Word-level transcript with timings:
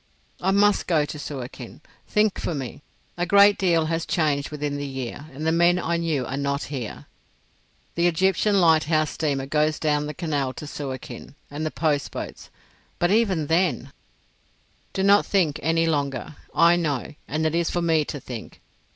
"I 0.41 0.49
must 0.49 0.87
go 0.87 1.05
to 1.05 1.19
Suakin. 1.19 1.79
Think 2.07 2.39
for 2.39 2.55
me. 2.55 2.81
A 3.17 3.27
great 3.27 3.59
deal 3.59 3.85
has 3.85 4.03
changed 4.03 4.49
within 4.49 4.77
the 4.77 4.87
year, 4.87 5.27
and 5.31 5.45
the 5.45 5.51
men 5.51 5.77
I 5.77 5.97
knew 5.97 6.25
are 6.25 6.35
not 6.37 6.63
here. 6.73 7.05
The 7.93 8.07
Egyptian 8.07 8.59
lighthouse 8.59 9.11
steamer 9.11 9.45
goes 9.45 9.77
down 9.77 10.07
the 10.07 10.15
Canal 10.15 10.53
to 10.53 10.65
Suakin—and 10.65 11.63
the 11.63 11.69
post 11.69 12.09
boats—But 12.09 13.11
even 13.11 13.45
then——" 13.45 13.91
"Do 14.93 15.03
not 15.03 15.23
think 15.23 15.59
any 15.61 15.85
longer. 15.85 16.35
I 16.55 16.77
know, 16.77 17.13
and 17.27 17.45
it 17.45 17.53
is 17.53 17.69
for 17.69 17.83
me 17.83 18.03
to 18.05 18.19
think. 18.19 18.59